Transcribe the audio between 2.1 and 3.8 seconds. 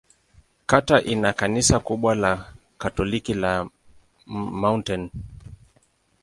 la Katoliki la